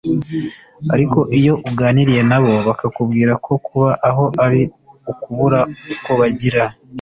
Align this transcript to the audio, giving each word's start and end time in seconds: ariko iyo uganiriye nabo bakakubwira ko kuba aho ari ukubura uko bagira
ariko 0.93 1.19
iyo 1.39 1.53
uganiriye 1.69 2.21
nabo 2.29 2.53
bakakubwira 2.67 3.33
ko 3.45 3.53
kuba 3.65 3.89
aho 4.09 4.25
ari 4.45 4.61
ukubura 5.11 5.59
uko 5.93 6.11
bagira 6.19 6.63